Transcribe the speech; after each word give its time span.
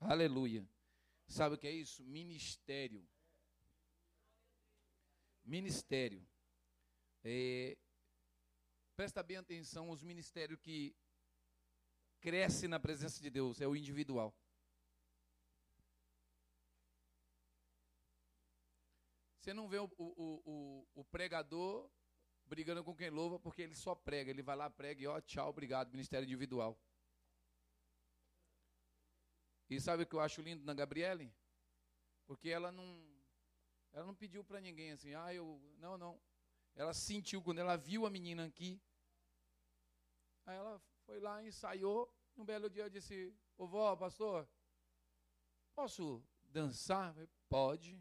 Aleluia. 0.00 0.68
Sabe 1.26 1.54
o 1.54 1.58
que 1.58 1.66
é 1.66 1.70
isso? 1.70 2.04
Ministério. 2.04 3.06
Ministério. 5.44 6.26
É, 7.24 7.76
presta 8.96 9.22
bem 9.22 9.36
atenção, 9.36 9.90
os 9.90 10.02
ministérios 10.02 10.58
que 10.60 10.94
crescem 12.20 12.68
na 12.68 12.80
presença 12.80 13.20
de 13.20 13.30
Deus 13.30 13.60
é 13.60 13.66
o 13.66 13.76
individual. 13.76 14.34
Você 19.38 19.52
não 19.52 19.68
vê 19.68 19.78
o, 19.78 19.90
o, 19.98 20.42
o, 20.44 20.88
o, 20.94 21.04
pregador 21.04 21.90
brigando 22.52 22.84
com 22.84 22.94
quem 22.94 23.08
louva 23.08 23.38
porque 23.38 23.62
ele 23.62 23.74
só 23.74 23.94
prega. 23.94 24.30
Ele 24.30 24.42
vai 24.42 24.54
lá, 24.54 24.68
prega 24.68 25.00
e 25.02 25.06
ó, 25.06 25.18
tchau, 25.22 25.48
obrigado, 25.48 25.90
ministério 25.90 26.26
individual. 26.26 26.78
E 29.70 29.80
sabe 29.80 30.02
o 30.02 30.06
que 30.06 30.14
eu 30.14 30.20
acho 30.20 30.42
lindo 30.42 30.62
na 30.62 30.74
Gabriele? 30.74 31.34
Porque 32.26 32.50
ela 32.50 32.70
não 32.70 32.86
ela 33.90 34.04
não 34.04 34.14
pediu 34.14 34.44
para 34.44 34.60
ninguém 34.60 34.90
assim, 34.92 35.14
ah, 35.14 35.32
eu 35.32 35.46
não, 35.78 35.96
não. 35.96 36.20
Ela 36.74 36.92
sentiu 36.92 37.42
quando 37.42 37.58
ela 37.58 37.76
viu 37.76 38.04
a 38.04 38.10
menina 38.10 38.44
aqui. 38.44 38.78
Aí 40.44 40.56
ela 40.56 40.78
foi 41.06 41.20
lá, 41.20 41.42
ensaiou, 41.42 42.14
um 42.36 42.44
belo 42.44 42.68
dia 42.68 42.90
disse: 42.90 43.34
"Ô 43.56 43.66
vó, 43.66 43.96
pastor, 43.96 44.46
posso 45.74 46.22
dançar?" 46.42 47.14
Falei, 47.14 47.28
Pode. 47.48 47.98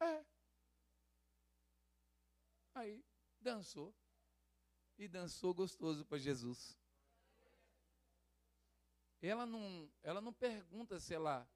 É. 0.00 0.35
Aí 2.76 3.02
dançou. 3.40 3.94
E 4.98 5.08
dançou 5.08 5.52
gostoso 5.54 6.04
para 6.04 6.18
Jesus. 6.18 6.78
Ela 9.20 9.46
não, 9.46 9.90
ela 10.02 10.20
não 10.20 10.32
pergunta 10.32 11.00
se 11.00 11.14
ela 11.14 11.48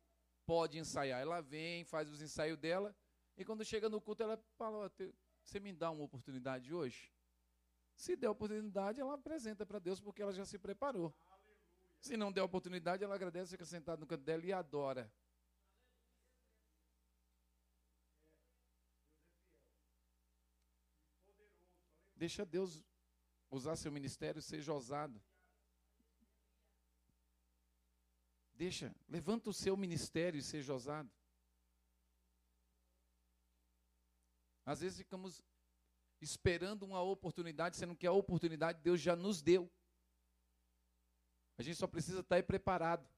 pode 0.47 0.79
ensaiar. 0.79 1.21
Ela 1.21 1.41
vem, 1.41 1.85
faz 1.85 2.11
os 2.11 2.21
ensaios 2.21 2.59
dela, 2.59 2.97
e 3.37 3.45
quando 3.45 3.65
chega 3.65 3.89
no 3.89 4.01
culto, 4.01 4.23
ela 4.23 4.37
fala: 4.57 4.91
Você 5.43 5.61
me 5.61 5.73
dá 5.73 5.91
uma 5.91 6.05
oportunidade 6.05 6.73
hoje? 6.73 7.13
Se 7.95 8.17
der 8.17 8.31
oportunidade, 8.31 9.01
ela 9.01 9.15
apresenta 9.15 9.65
para 9.67 9.79
Deus, 9.79 10.01
porque 10.01 10.23
ela 10.23 10.33
já 10.33 10.45
se 10.45 10.59
preparou. 10.59 11.15
Se 11.99 12.17
não 12.17 12.33
der 12.33 12.43
oportunidade, 12.43 13.05
ela 13.05 13.15
agradece, 13.15 13.51
fica 13.51 13.67
sentada 13.67 14.01
no 14.01 14.07
canto 14.07 14.25
dela 14.25 14.45
e 14.45 14.53
adora. 14.53 15.13
Deixa 22.21 22.45
Deus 22.45 22.85
usar 23.51 23.77
seu 23.77 23.91
ministério, 23.91 24.43
seja 24.43 24.75
ousado. 24.75 25.19
Deixa, 28.53 28.95
levanta 29.09 29.49
o 29.49 29.55
seu 29.55 29.75
ministério 29.75 30.39
e 30.39 30.43
seja 30.43 30.75
ousado. 30.75 31.11
Às 34.67 34.83
vezes 34.83 34.99
ficamos 34.99 35.43
esperando 36.21 36.83
uma 36.83 37.01
oportunidade, 37.01 37.79
sendo 37.79 37.97
que 37.97 38.07
a 38.07 38.13
oportunidade 38.13 38.83
Deus 38.83 39.01
já 39.01 39.17
nos 39.17 39.41
deu. 39.41 39.73
A 41.57 41.63
gente 41.63 41.79
só 41.79 41.87
precisa 41.87 42.21
estar 42.21 42.43
preparado 42.43 43.09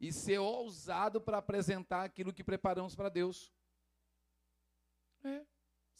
e 0.00 0.12
ser 0.12 0.38
ousado 0.38 1.20
para 1.20 1.38
apresentar 1.38 2.02
aquilo 2.02 2.32
que 2.32 2.42
preparamos 2.42 2.96
para 2.96 3.08
Deus. 3.08 3.52
É, 5.22 5.46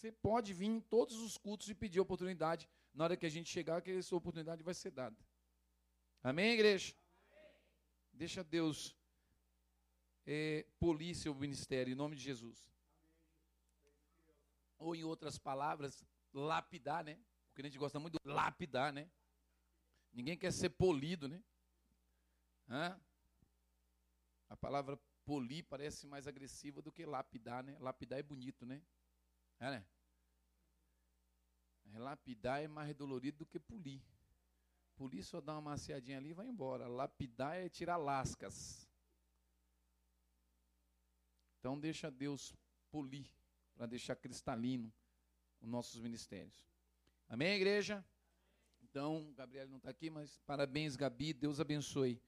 você 0.03 0.11
pode 0.11 0.53
vir 0.53 0.67
em 0.67 0.81
todos 0.81 1.17
os 1.21 1.39
cultos 1.39 1.69
e 1.69 1.75
pedir 1.77 2.01
oportunidade. 2.01 2.69
Na 2.93 3.05
hora 3.05 3.17
que 3.17 3.25
a 3.25 3.29
gente 3.29 3.49
chegar, 3.49 3.81
que 3.81 3.93
essa 3.93 4.17
oportunidade 4.17 4.61
vai 4.61 4.75
ser 4.75 4.91
dada. 4.91 5.17
Amém, 6.25 6.55
igreja? 6.55 6.93
Deixa 8.13 8.43
Deus 8.43 8.97
é, 10.27 10.67
polir 10.81 11.15
seu 11.15 11.33
ministério, 11.33 11.93
em 11.93 11.95
nome 11.95 12.17
de 12.17 12.23
Jesus. 12.23 12.69
Ou, 14.77 14.97
em 14.97 15.05
outras 15.05 15.39
palavras, 15.39 16.05
lapidar, 16.33 17.05
né? 17.05 17.17
Porque 17.47 17.63
a 17.63 17.65
gente 17.65 17.79
gosta 17.79 18.01
muito 18.01 18.19
de 18.21 18.29
lapidar, 18.29 18.93
né? 18.93 19.09
Ninguém 20.13 20.37
quer 20.37 20.53
ser 20.53 20.71
polido, 20.71 21.29
né? 21.29 21.41
Hã? 22.69 23.01
A 24.49 24.57
palavra 24.57 24.99
polir 25.25 25.65
parece 25.65 26.09
mais 26.09 26.27
agressiva 26.27 26.83
do 26.83 26.91
que 26.91 27.07
lapidar, 27.07 27.63
né? 27.63 27.79
Lapidar 27.79 28.19
é 28.19 28.23
bonito, 28.25 28.67
né? 28.67 28.83
É, 29.63 29.71
né? 29.71 29.85
Lapidar 31.95 32.61
é 32.61 32.67
mais 32.67 32.93
dolorido 32.97 33.39
do 33.39 33.47
que 33.47 33.61
polir. 33.61 34.03
Polir 34.97 35.23
só 35.23 35.41
dá 35.41 35.53
uma 35.53 35.61
maciadinha 35.61 36.19
ali 36.19 36.31
e 36.31 36.35
vai 36.35 36.49
embora. 36.49 36.89
Lapidar 36.89 37.55
é 37.57 37.69
tirar 37.69 37.97
lascas. 37.97 38.89
Então 41.59 41.79
deixa 41.79 42.11
Deus 42.11 42.53
polir, 42.91 43.31
para 43.77 43.87
deixar 43.87 44.17
cristalino 44.17 44.93
os 45.61 45.69
nossos 45.69 46.01
ministérios. 46.01 46.67
Amém, 47.29 47.55
igreja? 47.55 48.05
Então, 48.83 49.33
Gabriel 49.35 49.69
não 49.69 49.77
está 49.77 49.91
aqui, 49.91 50.11
mas 50.11 50.41
parabéns, 50.41 50.97
Gabi, 50.97 51.33
Deus 51.33 51.61
abençoe. 51.61 52.21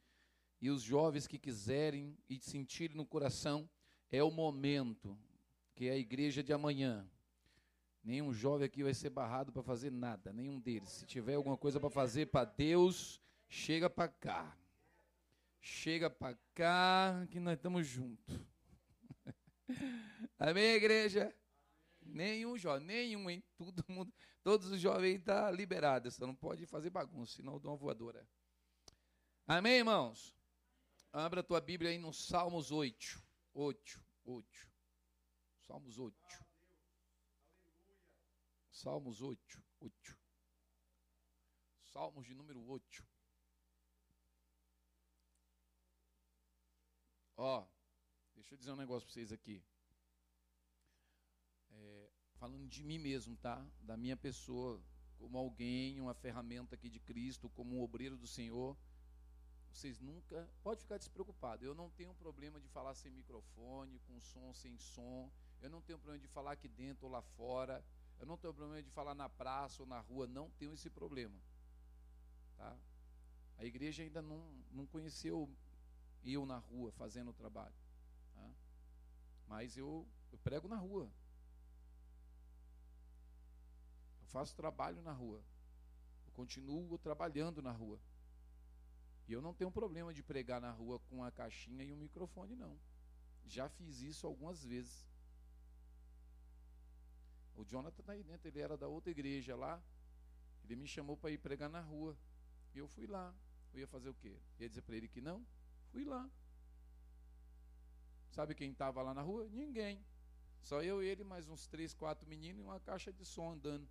E 0.60 0.70
os 0.70 0.82
jovens 0.82 1.26
que 1.26 1.38
quiserem 1.38 2.16
e 2.28 2.38
sentirem 2.38 2.96
no 2.96 3.04
coração, 3.04 3.68
é 4.08 4.22
o 4.22 4.30
momento, 4.30 5.18
que 5.74 5.88
é 5.88 5.92
a 5.92 5.98
igreja 5.98 6.42
de 6.42 6.52
amanhã. 6.52 7.10
Nenhum 8.04 8.34
jovem 8.34 8.66
aqui 8.66 8.82
vai 8.82 8.92
ser 8.92 9.08
barrado 9.08 9.50
para 9.50 9.62
fazer 9.62 9.90
nada, 9.90 10.30
nenhum 10.30 10.60
deles. 10.60 10.90
Se 10.90 11.06
tiver 11.06 11.36
alguma 11.36 11.56
coisa 11.56 11.80
para 11.80 11.88
fazer 11.88 12.26
para 12.26 12.44
Deus, 12.44 13.18
chega 13.48 13.88
para 13.88 14.08
cá. 14.08 14.54
Chega 15.58 16.10
para 16.10 16.36
cá 16.54 17.26
que 17.30 17.40
nós 17.40 17.56
estamos 17.56 17.86
juntos. 17.86 18.38
Amém, 20.38 20.74
igreja? 20.74 21.34
Nenhum 22.02 22.58
jovem, 22.58 22.86
nenhum, 22.86 23.30
hein? 23.30 23.42
Todo 23.56 23.82
mundo, 23.88 24.12
todos 24.42 24.70
os 24.70 24.78
jovens 24.78 25.20
estão 25.20 25.34
tá 25.34 25.50
liberados. 25.50 26.14
Você 26.14 26.26
não 26.26 26.34
pode 26.34 26.66
fazer 26.66 26.90
bagunça, 26.90 27.36
senão 27.36 27.54
eu 27.54 27.58
dou 27.58 27.72
uma 27.72 27.78
voadora. 27.78 28.28
Amém, 29.46 29.78
irmãos? 29.78 30.36
Abra 31.10 31.40
a 31.40 31.44
tua 31.44 31.60
Bíblia 31.62 31.90
aí 31.90 31.96
no 31.96 32.12
Salmos 32.12 32.70
8. 32.70 33.22
8, 33.54 34.04
8. 34.26 34.68
Salmos 35.66 35.98
8. 35.98 36.14
Salmos 38.84 39.22
8, 39.22 39.64
8. 39.80 40.18
Salmos 41.84 42.26
de 42.26 42.34
número 42.34 42.62
8. 42.68 43.02
Ó, 47.38 47.66
deixa 48.34 48.52
eu 48.52 48.58
dizer 48.58 48.72
um 48.72 48.76
negócio 48.76 49.06
para 49.06 49.14
vocês 49.14 49.32
aqui. 49.32 49.64
É, 51.70 52.10
falando 52.34 52.68
de 52.68 52.84
mim 52.84 52.98
mesmo, 52.98 53.38
tá? 53.38 53.66
Da 53.80 53.96
minha 53.96 54.18
pessoa, 54.18 54.84
como 55.16 55.38
alguém, 55.38 55.98
uma 55.98 56.12
ferramenta 56.12 56.74
aqui 56.74 56.90
de 56.90 57.00
Cristo, 57.00 57.48
como 57.48 57.76
um 57.76 57.82
obreiro 57.82 58.18
do 58.18 58.26
Senhor. 58.26 58.76
Vocês 59.72 59.98
nunca. 59.98 60.46
Pode 60.62 60.82
ficar 60.82 60.98
despreocupado. 60.98 61.64
Eu 61.64 61.74
não 61.74 61.88
tenho 61.88 62.12
problema 62.16 62.60
de 62.60 62.68
falar 62.68 62.94
sem 62.94 63.10
microfone, 63.10 63.98
com 64.00 64.20
som 64.20 64.52
sem 64.52 64.76
som. 64.76 65.32
Eu 65.62 65.70
não 65.70 65.80
tenho 65.80 65.98
problema 65.98 66.20
de 66.20 66.28
falar 66.28 66.52
aqui 66.52 66.68
dentro 66.68 67.06
ou 67.06 67.12
lá 67.12 67.22
fora. 67.22 67.82
Eu 68.18 68.26
não 68.26 68.36
tenho 68.36 68.54
problema 68.54 68.82
de 68.82 68.90
falar 68.90 69.14
na 69.14 69.28
praça 69.28 69.82
ou 69.82 69.88
na 69.88 70.00
rua, 70.00 70.26
não 70.26 70.50
tenho 70.50 70.72
esse 70.72 70.88
problema. 70.88 71.38
Tá? 72.56 72.76
A 73.58 73.64
igreja 73.64 74.02
ainda 74.02 74.22
não, 74.22 74.42
não 74.70 74.86
conheceu 74.86 75.50
eu 76.24 76.46
na 76.46 76.58
rua 76.58 76.90
fazendo 76.92 77.30
o 77.30 77.34
trabalho. 77.34 77.74
Tá? 78.34 78.50
Mas 79.46 79.76
eu, 79.76 80.06
eu 80.32 80.38
prego 80.38 80.68
na 80.68 80.76
rua. 80.76 81.10
Eu 84.20 84.26
faço 84.28 84.56
trabalho 84.56 85.02
na 85.02 85.12
rua. 85.12 85.42
Eu 86.26 86.32
continuo 86.32 86.98
trabalhando 86.98 87.60
na 87.60 87.72
rua. 87.72 88.00
E 89.26 89.32
eu 89.32 89.40
não 89.40 89.54
tenho 89.54 89.70
problema 89.70 90.12
de 90.12 90.22
pregar 90.22 90.60
na 90.60 90.70
rua 90.70 90.98
com 91.08 91.22
a 91.24 91.30
caixinha 91.30 91.84
e 91.84 91.92
um 91.92 91.96
microfone, 91.96 92.54
não. 92.54 92.78
Já 93.46 93.68
fiz 93.68 94.00
isso 94.00 94.26
algumas 94.26 94.64
vezes. 94.64 95.06
O 97.56 97.64
Jonathan 97.64 98.00
está 98.00 98.12
aí 98.12 98.22
dentro, 98.22 98.48
ele 98.48 98.60
era 98.60 98.76
da 98.76 98.88
outra 98.88 99.10
igreja 99.10 99.54
lá. 99.56 99.82
Ele 100.64 100.76
me 100.76 100.88
chamou 100.88 101.16
para 101.16 101.30
ir 101.30 101.38
pregar 101.38 101.68
na 101.68 101.80
rua. 101.80 102.16
E 102.74 102.78
eu 102.78 102.88
fui 102.88 103.06
lá. 103.06 103.34
Eu 103.72 103.80
ia 103.80 103.86
fazer 103.86 104.08
o 104.08 104.14
quê? 104.14 104.38
Ia 104.58 104.68
dizer 104.68 104.82
para 104.82 104.96
ele 104.96 105.08
que 105.08 105.20
não? 105.20 105.46
Fui 105.90 106.04
lá. 106.04 106.28
Sabe 108.30 108.54
quem 108.54 108.72
estava 108.72 109.02
lá 109.02 109.14
na 109.14 109.22
rua? 109.22 109.48
Ninguém. 109.48 110.04
Só 110.60 110.82
eu, 110.82 111.02
ele, 111.02 111.22
mais 111.22 111.48
uns 111.48 111.66
três, 111.66 111.94
quatro 111.94 112.26
meninos 112.26 112.60
e 112.60 112.64
uma 112.64 112.80
caixa 112.80 113.12
de 113.12 113.24
som 113.24 113.52
andando. 113.52 113.86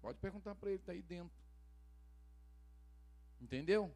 Pode 0.00 0.18
perguntar 0.18 0.54
para 0.54 0.70
ele, 0.70 0.78
está 0.78 0.92
aí 0.92 1.02
dentro. 1.02 1.36
Entendeu? 3.40 3.94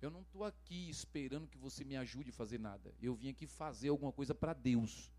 Eu 0.00 0.10
não 0.10 0.22
estou 0.22 0.44
aqui 0.44 0.88
esperando 0.88 1.48
que 1.48 1.58
você 1.58 1.84
me 1.84 1.96
ajude 1.96 2.30
a 2.30 2.32
fazer 2.32 2.58
nada. 2.58 2.94
Eu 3.00 3.14
vim 3.14 3.30
aqui 3.30 3.46
fazer 3.46 3.88
alguma 3.88 4.12
coisa 4.12 4.34
para 4.34 4.52
Deus. 4.52 5.10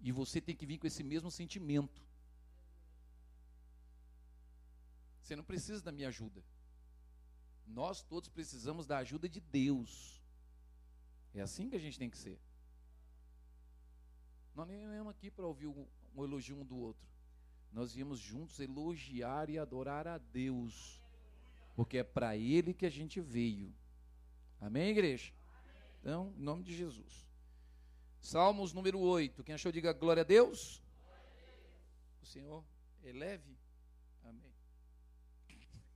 E 0.00 0.10
você 0.12 0.40
tem 0.40 0.56
que 0.56 0.66
vir 0.66 0.78
com 0.78 0.86
esse 0.86 1.02
mesmo 1.02 1.30
sentimento. 1.30 2.02
Você 5.20 5.36
não 5.36 5.44
precisa 5.44 5.82
da 5.82 5.92
minha 5.92 6.08
ajuda. 6.08 6.42
Nós 7.66 8.02
todos 8.02 8.28
precisamos 8.28 8.86
da 8.86 8.98
ajuda 8.98 9.28
de 9.28 9.40
Deus. 9.40 10.20
É 11.34 11.40
assim 11.40 11.68
que 11.68 11.76
a 11.76 11.80
gente 11.80 11.98
tem 11.98 12.10
que 12.10 12.18
ser. 12.18 12.38
Nós 14.54 14.66
nem 14.66 14.78
viemos 14.78 15.10
aqui 15.10 15.30
para 15.30 15.46
ouvir 15.46 15.68
um, 15.68 15.86
um 16.16 16.24
elogio 16.24 16.56
um 16.56 16.64
do 16.64 16.76
outro. 16.76 17.08
Nós 17.72 17.92
viemos 17.92 18.18
juntos 18.18 18.58
elogiar 18.58 19.48
e 19.48 19.58
adorar 19.58 20.08
a 20.08 20.18
Deus. 20.18 21.00
Porque 21.76 21.98
é 21.98 22.04
para 22.04 22.36
Ele 22.36 22.74
que 22.74 22.84
a 22.84 22.90
gente 22.90 23.20
veio. 23.20 23.72
Amém, 24.60 24.90
igreja? 24.90 25.32
Então, 26.00 26.34
em 26.36 26.42
nome 26.42 26.64
de 26.64 26.74
Jesus. 26.74 27.29
Salmos 28.20 28.72
número 28.72 28.98
8. 28.98 29.42
Quem 29.42 29.54
achou, 29.54 29.72
diga 29.72 29.92
glória 29.92 30.20
a 30.20 30.24
Deus. 30.24 30.82
O 32.22 32.26
Senhor 32.26 32.64
eleve. 33.02 33.58
Amém. 34.22 34.54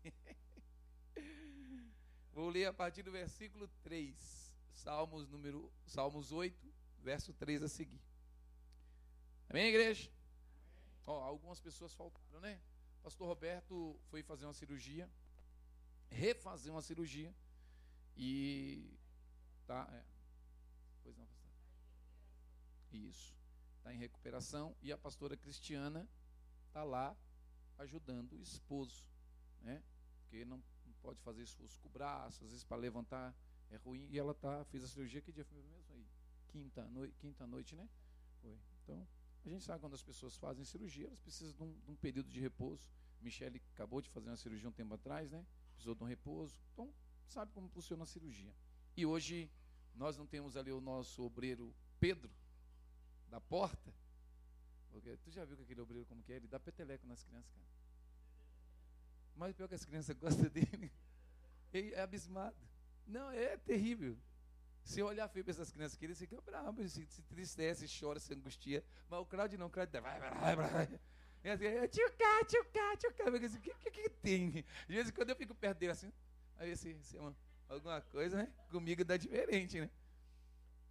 Vou 2.32 2.48
ler 2.48 2.66
a 2.66 2.72
partir 2.72 3.02
do 3.02 3.12
versículo 3.12 3.68
3. 3.82 4.52
Salmos 4.72 5.28
número 5.28 5.70
Salmos 5.86 6.32
8, 6.32 6.74
verso 7.00 7.32
3 7.34 7.62
a 7.62 7.68
seguir. 7.68 8.00
Amém, 9.48 9.68
igreja? 9.68 10.10
Algumas 11.06 11.60
pessoas 11.60 11.94
faltaram, 11.94 12.40
né? 12.40 12.60
Pastor 13.02 13.28
Roberto 13.28 14.00
foi 14.08 14.22
fazer 14.22 14.46
uma 14.46 14.54
cirurgia, 14.54 15.08
refazer 16.08 16.72
uma 16.72 16.80
cirurgia 16.80 17.34
e 18.16 18.96
tá, 19.66 19.86
é. 19.92 20.02
Pois 21.02 21.16
não, 21.16 21.26
pastor. 21.26 21.43
Isso. 22.94 23.36
Está 23.78 23.92
em 23.92 23.98
recuperação 23.98 24.74
e 24.80 24.92
a 24.92 24.96
pastora 24.96 25.36
Cristiana 25.36 26.08
está 26.68 26.84
lá 26.84 27.16
ajudando 27.78 28.34
o 28.34 28.42
esposo, 28.42 29.04
né? 29.60 29.82
Porque 30.20 30.44
não, 30.44 30.62
não 30.86 30.92
pode 31.02 31.20
fazer 31.20 31.42
esforço 31.42 31.78
com 31.80 31.88
o 31.88 31.90
braço, 31.90 32.44
às 32.44 32.50
vezes 32.50 32.64
para 32.64 32.76
levantar 32.76 33.34
é 33.70 33.76
ruim 33.76 34.08
e 34.10 34.18
ela 34.18 34.32
tá 34.32 34.64
fez 34.66 34.84
a 34.84 34.88
cirurgia 34.88 35.20
que 35.20 35.32
dia 35.32 35.44
foi 35.44 35.62
mesmo 35.62 35.92
aí? 35.92 36.06
Quinta 36.48 36.86
noite, 36.88 37.16
quinta 37.18 37.46
noite, 37.46 37.74
né? 37.74 37.88
Foi. 38.40 38.56
Então, 38.82 39.06
a 39.44 39.48
gente 39.48 39.64
sabe 39.64 39.80
quando 39.80 39.94
as 39.94 40.02
pessoas 40.02 40.36
fazem 40.36 40.64
cirurgia, 40.64 41.06
elas 41.06 41.20
precisam 41.20 41.54
de 41.54 41.62
um, 41.62 41.80
de 41.80 41.90
um 41.90 41.96
período 41.96 42.30
de 42.30 42.40
repouso. 42.40 42.88
Michele 43.20 43.60
acabou 43.72 44.00
de 44.00 44.08
fazer 44.08 44.30
uma 44.30 44.36
cirurgia 44.36 44.68
um 44.68 44.72
tempo 44.72 44.94
atrás, 44.94 45.32
né? 45.32 45.44
Precisou 45.72 45.94
de 45.94 46.04
um 46.04 46.06
repouso. 46.06 46.60
Então, 46.72 46.94
sabe 47.26 47.50
como 47.52 47.68
funciona 47.68 48.04
a 48.04 48.06
cirurgia. 48.06 48.54
E 48.96 49.04
hoje 49.04 49.50
nós 49.94 50.16
não 50.16 50.26
temos 50.26 50.56
ali 50.56 50.70
o 50.70 50.80
nosso 50.80 51.22
obreiro 51.22 51.74
Pedro 51.98 52.30
da 53.34 53.40
porta. 53.40 53.92
Porque 54.90 55.16
tu 55.16 55.30
já 55.30 55.44
viu 55.44 55.56
que 55.56 55.64
aquele 55.64 55.80
obreiro 55.80 56.06
como 56.06 56.22
que 56.22 56.32
é? 56.32 56.36
Ele 56.36 56.46
dá 56.46 56.60
peteleco 56.60 57.04
nas 57.06 57.24
crianças, 57.24 57.50
cara. 57.52 57.66
Mas 59.34 59.52
pior 59.54 59.66
que 59.66 59.74
as 59.74 59.84
crianças 59.84 60.14
gostam 60.16 60.48
dele. 60.48 60.92
Ele 61.72 61.92
é 61.94 62.00
abismado. 62.00 62.56
Não, 63.04 63.30
é 63.32 63.56
terrível. 63.56 64.16
Se 64.84 65.00
eu 65.00 65.06
olhar 65.06 65.26
feio 65.28 65.44
para 65.44 65.50
essas 65.50 65.72
crianças 65.72 65.96
aqui, 65.96 66.04
eles 66.04 66.18
ficam 66.18 66.40
bravos, 66.42 66.92
se, 66.92 67.04
se 67.06 67.22
tristece, 67.22 67.86
chora, 67.98 68.20
se 68.20 68.32
angustia. 68.32 68.84
Mas 69.08 69.18
o 69.18 69.26
Claudio 69.26 69.58
não, 69.58 69.66
o 69.66 69.70
Claudio 69.70 70.00
vai, 70.00 70.20
vai, 70.20 70.54
vai, 70.54 70.68
vai. 70.68 71.00
E 71.42 71.48
assim, 71.48 71.88
tio 71.88 72.12
Cá, 72.16 72.44
tio 72.44 72.64
Cá, 72.66 72.96
tio 72.96 73.14
Cá. 73.14 73.24
O 73.30 73.60
que, 73.60 73.74
que, 73.74 73.90
que 73.90 74.10
tem? 74.10 74.50
De 74.86 74.94
vez 74.94 75.08
em 75.08 75.12
quando 75.12 75.30
eu 75.30 75.36
fico 75.36 75.54
perto 75.54 75.78
dele 75.78 75.92
assim, 75.92 76.12
aí 76.56 76.76
se, 76.76 76.96
se 77.02 77.16
é 77.16 77.20
uma, 77.20 77.36
alguma 77.68 78.00
coisa, 78.00 78.36
né? 78.36 78.52
Comigo 78.70 79.04
dá 79.04 79.16
diferente, 79.16 79.80
né? 79.80 79.90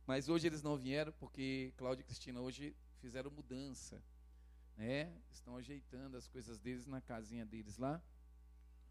Mas 0.06 0.28
hoje 0.28 0.48
eles 0.48 0.62
não 0.62 0.78
vieram 0.78 1.14
porque 1.14 1.74
Cláudio 1.78 2.02
e 2.02 2.06
Cristina 2.06 2.42
hoje 2.42 2.76
fizeram 3.00 3.32
mudança, 3.32 4.02
né? 4.76 5.14
Estão 5.32 5.56
ajeitando 5.56 6.18
as 6.18 6.28
coisas 6.28 6.60
deles 6.60 6.86
na 6.86 7.00
casinha 7.00 7.46
deles 7.46 7.78
lá. 7.78 8.02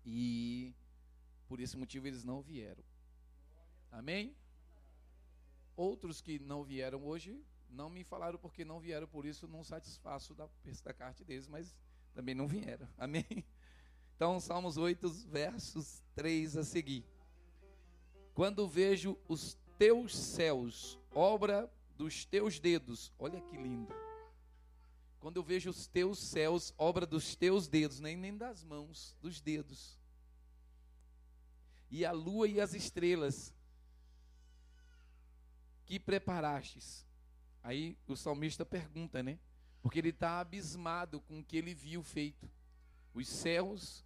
E 0.05 0.75
por 1.47 1.61
esse 1.61 1.77
motivo 1.77 2.07
eles 2.07 2.25
não 2.25 2.41
vieram. 2.41 2.83
Amém? 3.91 4.35
Outros 5.77 6.21
que 6.21 6.39
não 6.39 6.65
vieram 6.65 7.05
hoje 7.05 7.45
não 7.69 7.89
me 7.89 8.05
falaram 8.05 8.39
porque 8.39 8.65
não 8.65 8.81
vieram, 8.81 9.07
por 9.07 9.25
isso 9.25 9.49
não 9.49 9.65
satisfaço 9.65 10.35
da, 10.35 10.49
da 10.85 10.95
carta 10.95 11.25
deles, 11.25 11.49
mas 11.49 11.75
também 12.15 12.35
não 12.35 12.47
vieram. 12.47 12.89
Amém? 12.97 13.45
Então, 14.17 14.39
Salmos 14.39 14.77
8, 14.77 15.09
versos 15.29 16.03
3 16.15 16.57
a 16.57 16.65
seguir. 16.65 17.05
Quando 18.35 18.69
vejo 18.69 19.19
os 19.29 19.59
teus 19.79 20.17
céus, 20.17 20.99
obra 21.15 21.71
dos 21.97 22.25
teus 22.25 22.59
dedos, 22.59 23.13
olha 23.19 23.41
que 23.41 23.57
lindo. 23.57 23.93
Quando 25.21 25.37
eu 25.37 25.43
vejo 25.43 25.71
os 25.71 25.87
teus 25.87 26.19
céus, 26.19 26.75
obra 26.77 27.07
dos 27.07 27.37
teus 27.37 27.69
dedos, 27.69 28.01
nem, 28.01 28.17
nem 28.17 28.37
das 28.37 28.65
mãos, 28.65 29.17
dos 29.21 29.41
dedos. 29.41 29.99
E 31.91 32.05
a 32.05 32.11
lua 32.11 32.49
e 32.49 32.61
as 32.61 32.75
estrelas, 32.75 33.55
que 35.85 36.01
preparastes? 36.01 37.07
Aí 37.63 37.97
o 38.09 38.17
salmista 38.17 38.65
pergunta, 38.65 39.23
né? 39.23 39.39
Porque 39.81 39.99
ele 39.99 40.09
está 40.09 40.41
abismado 40.41 41.21
com 41.21 41.39
o 41.39 41.45
que 41.45 41.57
ele 41.57 41.75
viu 41.75 42.03
feito. 42.03 42.51
Os 43.15 43.29
céus, 43.29 44.05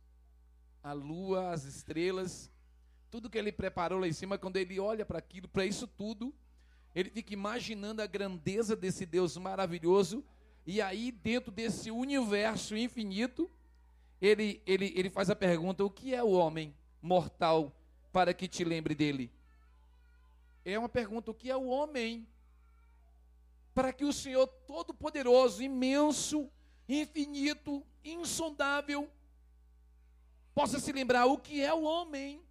a 0.83 0.93
lua, 0.93 1.53
as 1.53 1.65
estrelas, 1.65 2.51
tudo 3.11 3.31
que 3.31 3.39
ele 3.39 3.53
preparou 3.53 3.99
lá 3.99 4.09
em 4.09 4.13
cima, 4.13 4.39
quando 4.39 4.57
ele 4.57 4.79
olha 4.79 5.05
para 5.05 5.19
aquilo, 5.19 5.49
para 5.49 5.65
isso 5.65 5.87
tudo, 5.87 6.35
ele 6.95 7.11
fica 7.11 7.33
imaginando 7.33 8.03
a 8.03 8.07
grandeza 8.07 8.75
desse 8.75 9.05
Deus 9.07 9.37
maravilhoso, 9.37 10.25
e 10.67 10.81
aí, 10.81 11.13
dentro 11.13 11.53
desse 11.53 11.91
universo 11.91 12.77
infinito, 12.77 13.51
ele, 14.21 14.61
ele, 14.67 14.93
ele 14.97 15.11
faz 15.11 15.31
a 15.31 15.37
pergunta: 15.37 15.85
o 15.85 15.91
que 15.91 16.15
é 16.15 16.23
o 16.23 16.31
homem 16.31 16.75
mortal 17.01 17.73
para 18.13 18.35
que 18.35 18.49
te 18.49 18.65
lembre 18.65 18.95
dele? 18.95 19.31
é 20.73 20.79
uma 20.79 20.89
pergunta: 20.89 21.31
o 21.31 21.35
que 21.35 21.51
é 21.51 21.57
o 21.57 21.67
homem? 21.67 22.27
Para 23.75 23.93
que 23.93 24.05
o 24.05 24.13
Senhor 24.13 24.47
Todo-Poderoso, 24.47 25.63
imenso, 25.63 26.51
infinito, 26.89 27.87
insondável, 28.05 29.09
possa 30.55 30.81
se 30.81 30.91
lembrar 30.93 31.27
o 31.27 31.39
que 31.39 31.61
é 31.63 31.73
o 31.73 31.83
homem. 31.83 32.43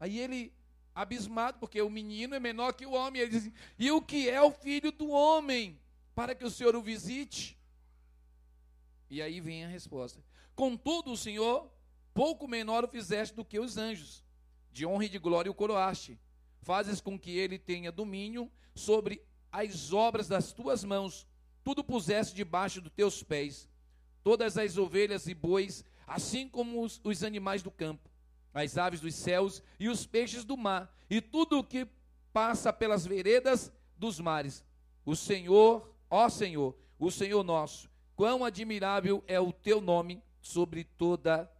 Aí 0.00 0.18
ele, 0.18 0.52
abismado, 0.94 1.58
porque 1.58 1.80
o 1.82 1.90
menino 1.90 2.34
é 2.34 2.40
menor 2.40 2.72
que 2.72 2.86
o 2.86 2.92
homem, 2.92 3.22
ele 3.22 3.30
diz: 3.30 3.52
e 3.78 3.90
o 3.90 4.00
que 4.00 4.28
é 4.28 4.40
o 4.40 4.50
filho 4.50 4.92
do 4.92 5.10
homem? 5.10 5.78
Para 6.14 6.34
que 6.34 6.44
o 6.44 6.50
Senhor 6.50 6.74
o 6.74 6.82
visite. 6.82 7.58
E 9.10 9.22
aí 9.22 9.40
vem 9.40 9.64
a 9.64 9.68
resposta: 9.68 10.22
Contudo, 10.54 11.12
o 11.12 11.16
Senhor, 11.16 11.70
pouco 12.12 12.48
menor 12.48 12.84
o 12.84 12.88
fizeste 12.88 13.34
do 13.34 13.44
que 13.44 13.58
os 13.58 13.76
anjos, 13.76 14.24
de 14.72 14.84
honra 14.84 15.04
e 15.04 15.08
de 15.08 15.18
glória 15.18 15.50
o 15.50 15.54
coroaste 15.54 16.18
fazes 16.68 17.00
com 17.00 17.18
que 17.18 17.30
ele 17.30 17.58
tenha 17.58 17.90
domínio 17.90 18.50
sobre 18.74 19.22
as 19.50 19.92
obras 19.92 20.28
das 20.28 20.52
tuas 20.52 20.84
mãos, 20.84 21.26
tudo 21.64 21.82
puseste 21.82 22.34
debaixo 22.34 22.80
dos 22.80 22.92
teus 22.92 23.22
pés, 23.22 23.66
todas 24.22 24.58
as 24.58 24.76
ovelhas 24.76 25.26
e 25.26 25.34
bois, 25.34 25.82
assim 26.06 26.46
como 26.46 26.82
os, 26.82 27.00
os 27.02 27.24
animais 27.24 27.62
do 27.62 27.70
campo, 27.70 28.07
as 28.58 28.76
aves 28.76 29.00
dos 29.00 29.14
céus 29.14 29.62
e 29.78 29.88
os 29.88 30.06
peixes 30.06 30.44
do 30.44 30.56
mar, 30.56 30.94
e 31.08 31.20
tudo 31.20 31.58
o 31.58 31.64
que 31.64 31.86
passa 32.32 32.72
pelas 32.72 33.06
veredas 33.06 33.72
dos 33.96 34.20
mares. 34.20 34.64
O 35.04 35.16
Senhor, 35.16 35.94
ó 36.10 36.28
Senhor, 36.28 36.76
o 36.98 37.10
Senhor 37.10 37.42
nosso, 37.42 37.90
quão 38.14 38.44
admirável 38.44 39.22
é 39.26 39.40
o 39.40 39.52
teu 39.52 39.80
nome 39.80 40.22
sobre 40.40 40.84
toda 40.84 41.50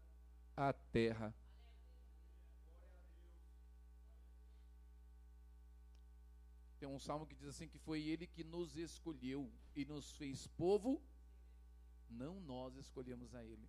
a 0.56 0.72
terra. 0.72 1.34
Tem 6.78 6.88
um 6.88 6.98
salmo 6.98 7.26
que 7.26 7.34
diz 7.34 7.48
assim: 7.48 7.68
que 7.68 7.78
foi 7.78 8.02
Ele 8.02 8.26
que 8.26 8.44
nos 8.44 8.76
escolheu 8.76 9.50
e 9.74 9.84
nos 9.84 10.12
fez 10.12 10.46
povo, 10.46 11.02
não 12.08 12.40
nós 12.40 12.76
escolhemos 12.76 13.34
a 13.34 13.44
Ele. 13.44 13.68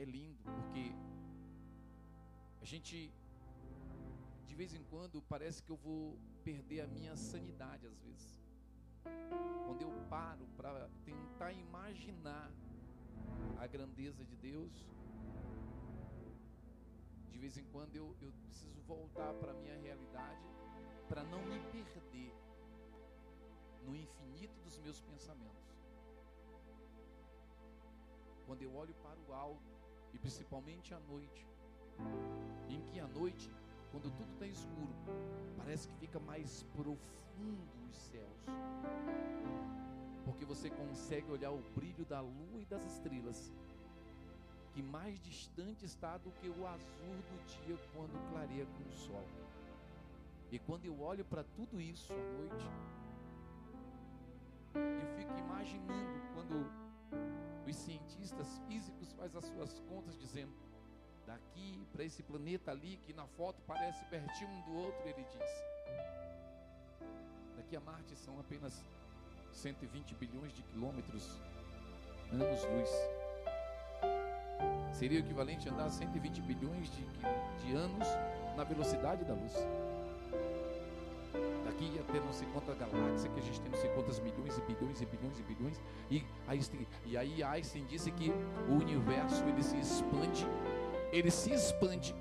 É 0.00 0.04
lindo, 0.04 0.44
porque 0.56 0.94
a 2.62 2.64
gente, 2.64 3.12
de 4.46 4.54
vez 4.54 4.72
em 4.72 4.84
quando, 4.84 5.20
parece 5.22 5.60
que 5.60 5.70
eu 5.70 5.76
vou 5.76 6.16
perder 6.44 6.82
a 6.82 6.86
minha 6.86 7.16
sanidade 7.16 7.84
às 7.84 7.98
vezes. 7.98 8.40
Quando 9.66 9.82
eu 9.82 9.90
paro 10.08 10.46
para 10.56 10.88
tentar 11.04 11.50
imaginar 11.52 12.48
a 13.58 13.66
grandeza 13.66 14.24
de 14.24 14.36
Deus, 14.36 14.72
de 17.32 17.38
vez 17.40 17.56
em 17.58 17.64
quando 17.72 17.96
eu, 17.96 18.16
eu 18.20 18.30
preciso 18.44 18.80
voltar 18.82 19.34
para 19.34 19.50
a 19.50 19.54
minha 19.54 19.76
realidade 19.80 20.46
para 21.08 21.24
não 21.24 21.42
me 21.44 21.58
perder 21.72 22.32
no 23.84 23.96
infinito 23.96 24.60
dos 24.60 24.78
meus 24.78 25.00
pensamentos. 25.00 25.76
Quando 28.46 28.62
eu 28.62 28.72
olho 28.76 28.94
para 29.02 29.18
o 29.18 29.32
alto, 29.32 29.87
e 30.18 30.20
principalmente 30.20 30.92
à 30.92 31.00
noite, 31.00 31.46
em 32.68 32.80
que 32.82 32.98
à 32.98 33.06
noite, 33.06 33.50
quando 33.92 34.10
tudo 34.10 34.32
está 34.32 34.46
escuro, 34.46 34.92
parece 35.56 35.88
que 35.88 35.94
fica 35.94 36.18
mais 36.18 36.64
profundo 36.74 37.68
os 37.88 37.96
céus, 37.96 38.44
porque 40.24 40.44
você 40.44 40.70
consegue 40.70 41.30
olhar 41.30 41.52
o 41.52 41.62
brilho 41.74 42.04
da 42.04 42.20
lua 42.20 42.60
e 42.60 42.64
das 42.66 42.84
estrelas 42.84 43.52
que 44.74 44.82
mais 44.82 45.20
distante 45.20 45.84
está 45.84 46.18
do 46.18 46.30
que 46.32 46.48
o 46.48 46.66
azul 46.66 47.16
do 47.30 47.46
dia 47.46 47.76
quando 47.94 48.30
clareia 48.30 48.66
com 48.66 48.88
o 48.88 48.92
sol. 48.92 49.26
E 50.50 50.58
quando 50.58 50.84
eu 50.84 51.00
olho 51.00 51.24
para 51.24 51.44
tudo 51.44 51.80
isso 51.80 52.12
à 52.12 52.16
noite, 52.16 52.66
eu 54.74 55.16
fico 55.16 55.38
imaginando 55.38 56.20
quando 56.34 56.70
os 57.70 57.76
cientistas 57.76 58.46
físicos 58.66 59.12
fazem 59.12 59.38
as 59.38 59.44
suas 59.46 59.78
contas 59.80 60.18
dizendo 60.18 60.52
daqui 61.26 61.86
para 61.92 62.04
esse 62.04 62.22
planeta 62.22 62.70
ali 62.70 62.96
que 63.04 63.12
na 63.12 63.26
foto 63.26 63.60
parece 63.66 64.02
pertinho 64.06 64.50
um 64.50 64.62
do 64.62 64.72
outro, 64.78 65.06
ele 65.06 65.24
diz. 65.24 65.68
Daqui 67.56 67.76
a 67.76 67.80
Marte 67.80 68.16
são 68.16 68.40
apenas 68.40 68.82
120 69.52 70.14
bilhões 70.14 70.52
de 70.54 70.62
quilômetros 70.62 71.38
anos-luz. 72.32 72.90
Seria 74.92 75.18
o 75.18 75.20
equivalente 75.20 75.68
a 75.68 75.72
andar 75.72 75.90
120 75.90 76.40
bilhões 76.42 76.90
de, 76.90 77.04
de 77.62 77.74
anos 77.74 78.08
na 78.56 78.64
velocidade 78.64 79.24
da 79.24 79.34
luz. 79.34 79.52
Daqui 81.78 82.00
até 82.00 82.18
não 82.18 82.32
sei 82.32 82.48
quantas 82.52 82.76
galáxias 82.76 83.32
que 83.32 83.38
a 83.38 83.42
gente 83.42 83.60
tem, 83.60 83.70
não 83.70 83.78
sei 83.78 83.88
quantas 83.90 84.18
milhões 84.18 84.58
e 84.58 84.60
bilhões 84.62 85.00
e 85.00 85.06
bilhões 85.06 85.38
e 85.38 85.42
bilhões. 85.42 85.80
E, 86.10 86.24
Einstein, 86.48 86.86
e 87.06 87.16
aí 87.16 87.40
Einstein 87.40 87.84
disse 87.84 88.10
que 88.10 88.32
o 88.68 88.72
universo 88.72 89.44
ele 89.44 89.62
se 89.62 89.76
expande, 89.76 90.44
ele 91.12 91.30
se 91.30 91.52
expande, 91.52 92.16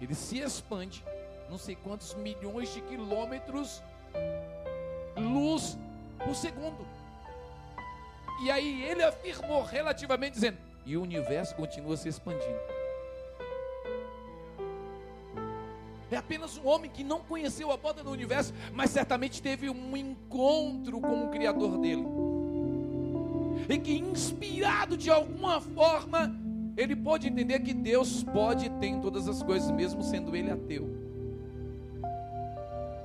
ele 0.00 0.16
se 0.16 0.40
expande, 0.40 1.04
não 1.48 1.58
sei 1.58 1.76
quantos 1.76 2.12
milhões 2.14 2.74
de 2.74 2.80
quilômetros 2.80 3.80
luz 5.16 5.78
por 6.24 6.34
segundo. 6.34 6.84
E 8.42 8.50
aí 8.50 8.82
ele 8.82 9.04
afirmou 9.04 9.62
relativamente 9.62 10.34
dizendo: 10.34 10.58
e 10.84 10.96
o 10.96 11.02
universo 11.02 11.54
continua 11.54 11.96
se 11.96 12.08
expandindo. 12.08 12.81
É 16.12 16.16
apenas 16.16 16.58
um 16.58 16.66
homem 16.66 16.90
que 16.90 17.02
não 17.02 17.20
conheceu 17.20 17.72
a 17.72 17.76
borda 17.76 18.04
do 18.04 18.10
universo, 18.10 18.52
mas 18.72 18.90
certamente 18.90 19.42
teve 19.42 19.68
um 19.68 19.96
encontro 19.96 21.00
com 21.00 21.26
o 21.26 21.30
Criador 21.30 21.78
dele. 21.78 22.04
E 23.68 23.78
que, 23.78 23.98
inspirado 23.98 24.96
de 24.96 25.10
alguma 25.10 25.60
forma, 25.60 26.32
ele 26.76 26.94
pode 26.94 27.26
entender 27.26 27.60
que 27.60 27.72
Deus 27.72 28.22
pode 28.22 28.68
ter 28.70 28.86
em 28.86 29.00
todas 29.00 29.26
as 29.26 29.42
coisas, 29.42 29.70
mesmo 29.70 30.02
sendo 30.02 30.36
ele 30.36 30.50
ateu. 30.50 30.88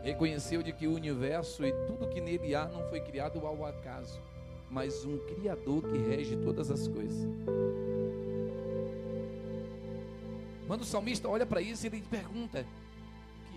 Reconheceu 0.04 0.62
de 0.62 0.72
que 0.72 0.86
o 0.86 0.94
universo 0.94 1.66
e 1.66 1.72
tudo 1.88 2.08
que 2.08 2.22
nele 2.22 2.54
há 2.54 2.68
não 2.68 2.84
foi 2.90 3.00
criado 3.00 3.46
ao 3.46 3.66
acaso 3.66 4.22
mas 4.70 5.06
um 5.06 5.18
Criador 5.20 5.84
que 5.84 5.98
rege 5.98 6.36
todas 6.38 6.70
as 6.70 6.88
coisas. 6.88 7.28
Quando 10.66 10.82
o 10.82 10.86
salmista 10.86 11.30
olha 11.30 11.46
para 11.46 11.62
isso, 11.62 11.86
ele 11.88 12.04
pergunta: 12.10 12.66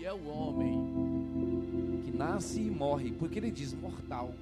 é 0.05 0.13
o 0.13 0.27
homem 0.27 2.01
que 2.03 2.11
nasce 2.11 2.59
e 2.59 2.71
morre? 2.71 3.11
Porque 3.11 3.37
ele 3.37 3.51
diz 3.51 3.73
mortal. 3.73 4.33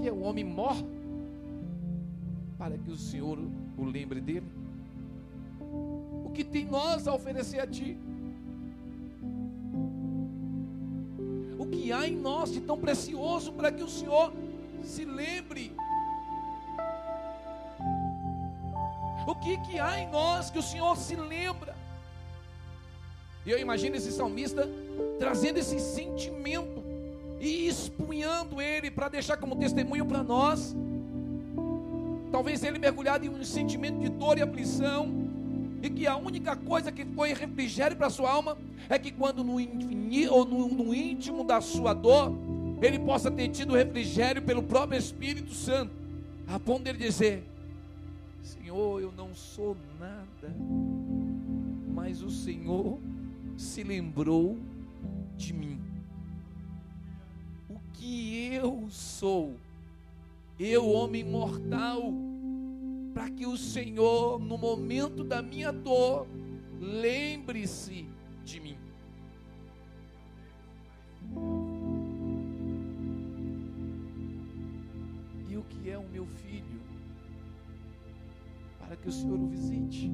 Que 0.00 0.08
é 0.08 0.12
o 0.12 0.20
homem 0.20 0.44
morre 0.44 0.84
para 2.56 2.78
que 2.78 2.90
o 2.90 2.96
Senhor 2.96 3.38
o 3.76 3.84
lembre 3.84 4.20
dele? 4.20 4.50
O 6.24 6.30
que 6.32 6.42
tem 6.42 6.64
nós 6.64 7.06
a 7.06 7.14
oferecer 7.14 7.60
a 7.60 7.66
ti? 7.66 7.98
O 11.58 11.66
que 11.66 11.92
há 11.92 12.08
em 12.08 12.16
nós 12.16 12.52
de 12.52 12.60
tão 12.60 12.78
precioso 12.78 13.52
para 13.52 13.70
que 13.70 13.82
o 13.82 13.88
Senhor 13.88 14.32
se 14.82 15.04
lembre. 15.04 15.74
O 19.26 19.34
que, 19.34 19.58
que 19.58 19.78
há 19.78 20.00
em 20.00 20.10
nós 20.10 20.50
que 20.50 20.58
o 20.58 20.62
Senhor 20.62 20.96
se 20.96 21.16
lembra? 21.16 21.73
E 23.46 23.50
eu 23.50 23.58
imagino 23.58 23.96
esse 23.96 24.10
salmista 24.10 24.68
trazendo 25.18 25.58
esse 25.58 25.78
sentimento 25.78 26.82
e 27.40 27.68
expunhando 27.68 28.60
ele 28.60 28.90
para 28.90 29.08
deixar 29.08 29.36
como 29.36 29.56
testemunho 29.56 30.06
para 30.06 30.22
nós. 30.22 30.74
Talvez 32.32 32.62
ele 32.64 32.78
mergulhado 32.78 33.24
em 33.24 33.28
um 33.28 33.44
sentimento 33.44 34.00
de 34.00 34.08
dor 34.08 34.38
e 34.38 34.42
aflição, 34.42 35.24
e 35.82 35.90
que 35.90 36.06
a 36.06 36.16
única 36.16 36.56
coisa 36.56 36.90
que 36.90 37.04
foi 37.04 37.34
refrigério 37.34 37.96
para 37.96 38.08
sua 38.08 38.30
alma 38.30 38.56
é 38.88 38.98
que 38.98 39.12
quando 39.12 39.44
no, 39.44 39.56
ou 40.30 40.44
no, 40.44 40.68
no 40.68 40.94
íntimo 40.94 41.44
da 41.44 41.60
sua 41.60 41.92
dor, 41.92 42.32
ele 42.80 42.98
possa 42.98 43.30
ter 43.30 43.48
tido 43.48 43.74
refrigério 43.74 44.40
pelo 44.40 44.62
próprio 44.62 44.98
Espírito 44.98 45.52
Santo, 45.52 45.92
a 46.46 46.58
ponto 46.58 46.84
de 46.84 46.90
ele 46.90 46.98
dizer: 46.98 47.44
Senhor, 48.42 49.00
eu 49.00 49.12
não 49.12 49.34
sou 49.34 49.76
nada, 50.00 50.54
mas 51.92 52.22
o 52.22 52.30
Senhor 52.30 52.98
se 53.56 53.82
lembrou 53.82 54.58
de 55.36 55.52
mim. 55.52 55.80
O 57.68 57.78
que 57.92 58.46
eu 58.52 58.86
sou, 58.90 59.56
eu, 60.58 60.88
homem 60.88 61.24
mortal, 61.24 62.12
para 63.12 63.30
que 63.30 63.46
o 63.46 63.56
Senhor, 63.56 64.38
no 64.38 64.58
momento 64.58 65.24
da 65.24 65.40
minha 65.42 65.72
dor, 65.72 66.26
lembre-se 66.80 68.06
de 68.44 68.60
mim. 68.60 68.84
é 75.94 75.98
o 75.98 76.08
meu 76.08 76.26
filho, 76.26 76.80
para 78.78 78.96
que 78.96 79.08
o 79.08 79.12
Senhor 79.12 79.38
o 79.38 79.46
visite, 79.46 80.10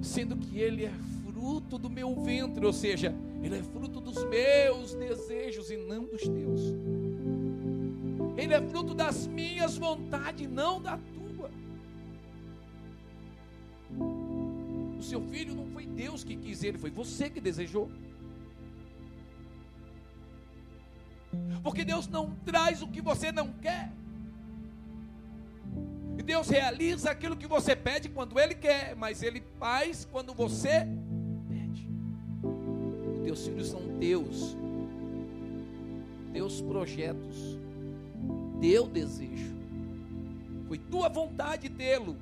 sendo 0.00 0.36
que 0.36 0.58
ele 0.58 0.84
é 0.84 0.92
fruto 1.36 1.76
do 1.76 1.90
meu 1.90 2.14
ventre, 2.14 2.64
ou 2.64 2.72
seja, 2.72 3.14
ele 3.42 3.58
é 3.58 3.62
fruto 3.62 4.00
dos 4.00 4.24
meus 4.24 4.94
desejos 4.94 5.70
e 5.70 5.76
não 5.76 6.06
dos 6.06 6.22
teus. 6.22 6.62
Ele 8.38 8.54
é 8.54 8.62
fruto 8.62 8.94
das 8.94 9.26
minhas 9.26 9.76
vontades, 9.76 10.48
não 10.48 10.80
da 10.80 10.96
tua. 10.96 11.50
O 14.98 15.02
seu 15.02 15.20
filho 15.28 15.54
não 15.54 15.66
foi 15.66 15.86
Deus 15.86 16.24
que 16.24 16.36
quis 16.36 16.64
ele, 16.64 16.78
foi 16.78 16.90
você 16.90 17.28
que 17.28 17.40
desejou. 17.40 17.90
Porque 21.62 21.84
Deus 21.84 22.08
não 22.08 22.34
traz 22.46 22.80
o 22.80 22.88
que 22.88 23.02
você 23.02 23.30
não 23.30 23.52
quer. 23.52 23.92
Deus 26.26 26.48
realiza 26.48 27.12
aquilo 27.12 27.36
que 27.36 27.46
você 27.46 27.76
pede 27.76 28.08
quando 28.08 28.38
Ele 28.40 28.56
quer, 28.56 28.96
mas 28.96 29.22
Ele 29.22 29.40
faz 29.60 30.04
quando 30.10 30.34
você 30.34 30.84
teus 33.36 33.46
filhos 33.46 33.68
são 33.68 33.80
teus, 33.98 34.56
teus 36.32 36.62
projetos, 36.62 37.58
teu 38.60 38.86
desejo, 38.86 39.54
foi 40.66 40.78
tua 40.78 41.08
vontade 41.08 41.68
tê-lo. 41.68 42.16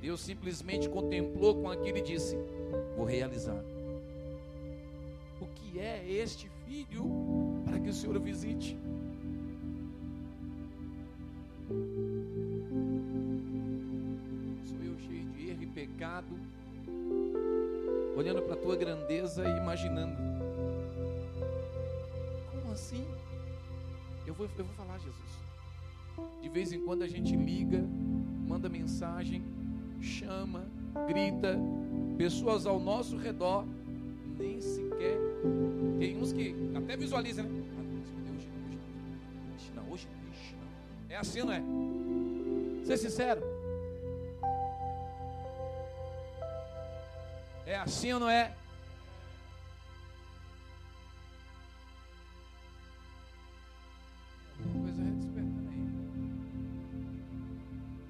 Deus 0.00 0.20
simplesmente 0.20 0.88
contemplou 0.88 1.56
com 1.56 1.68
aquilo 1.68 1.98
e 1.98 2.02
disse: 2.02 2.36
Vou 2.96 3.04
realizar. 3.04 3.60
O 5.40 5.46
que 5.46 5.80
é 5.80 6.08
este 6.08 6.48
filho 6.64 7.04
para 7.64 7.80
que 7.80 7.88
o 7.88 7.92
Senhor 7.92 8.18
visite? 8.20 8.76
Olhando 18.18 18.42
para 18.42 18.54
a 18.54 18.56
tua 18.56 18.74
grandeza 18.74 19.44
e 19.48 19.58
imaginando: 19.58 20.16
como 22.50 22.72
assim? 22.72 23.06
Eu 24.26 24.34
vou, 24.34 24.48
eu 24.58 24.64
vou 24.64 24.74
falar, 24.74 24.98
Jesus. 24.98 25.38
De 26.42 26.48
vez 26.48 26.72
em 26.72 26.80
quando 26.80 27.02
a 27.02 27.06
gente 27.06 27.36
liga, 27.36 27.78
manda 28.48 28.68
mensagem, 28.68 29.42
chama, 30.00 30.66
grita, 31.06 31.56
pessoas 32.16 32.66
ao 32.66 32.80
nosso 32.80 33.16
redor, 33.16 33.64
nem 34.36 34.60
sequer. 34.60 35.16
Tem 36.00 36.20
uns 36.20 36.32
que 36.32 36.54
até 36.74 36.96
visualizam, 36.96 37.44
né? 37.44 37.62
Hoje 39.54 39.72
não, 39.76 39.92
hoje 39.92 40.08
não. 40.08 41.08
É 41.08 41.16
assim, 41.16 41.40
não 41.40 41.52
é? 41.52 41.62
Ser 42.84 42.96
sincero. 42.96 43.57
É 47.78 47.80
assim 47.80 48.12
ou 48.12 48.18
não 48.18 48.28
é? 48.28 48.52
Coisa 54.82 55.00
despertando 55.00 55.70
aí. 55.70 55.86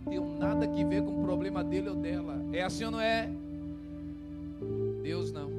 Tem 0.08 0.38
nada 0.38 0.66
que 0.66 0.82
ver 0.87 1.02
com 1.02 1.20
o 1.20 1.22
problema 1.22 1.62
dele 1.62 1.90
ou 1.90 1.96
dela. 1.96 2.42
É 2.50 2.62
assim 2.62 2.84
ou 2.84 2.92
não 2.92 3.00
é? 3.00 3.28
Deus 5.02 5.32
não. 5.32 5.50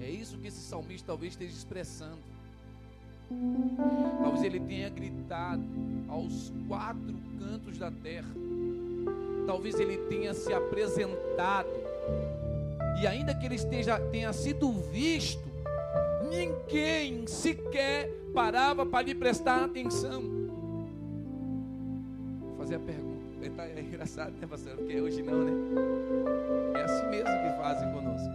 É 0.00 0.08
isso 0.08 0.38
que 0.38 0.48
esse 0.48 0.60
salmista 0.60 1.08
talvez 1.08 1.34
esteja 1.34 1.52
expressando. 1.52 2.22
Talvez 4.22 4.42
ele 4.44 4.60
tenha 4.60 4.88
gritado 4.88 5.62
aos 6.08 6.50
quatro 6.66 7.14
cantos 7.38 7.76
da 7.76 7.90
terra. 7.90 8.34
Talvez 9.46 9.78
ele 9.78 9.98
tenha 10.08 10.34
se 10.34 10.52
apresentado. 10.52 11.68
E 13.00 13.06
ainda 13.06 13.34
que 13.34 13.46
ele 13.46 13.54
esteja 13.54 14.00
tenha 14.10 14.32
sido 14.32 14.72
visto, 14.72 15.44
ninguém 16.28 17.26
sequer 17.26 18.10
parava 18.34 18.84
para 18.84 19.06
lhe 19.06 19.14
prestar 19.14 19.64
atenção. 19.64 20.22
Vou 22.40 22.56
fazer 22.58 22.76
a 22.76 22.80
pergunta. 22.80 23.16
É 23.62 23.80
engraçado, 23.80 24.32
né, 24.32 24.46
pastor? 24.46 24.76
Porque 24.76 25.00
hoje 25.00 25.22
não, 25.22 25.44
né? 25.44 25.52
É 26.74 26.82
assim 26.82 27.06
mesmo 27.08 27.30
que 27.30 27.56
fazem 27.56 27.92
conosco. 27.92 28.28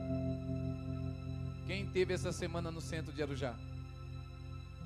Quem 1.68 1.86
teve 1.88 2.14
essa 2.14 2.32
semana 2.32 2.72
no 2.72 2.80
centro 2.80 3.12
de 3.12 3.22
Arujá? 3.22 3.56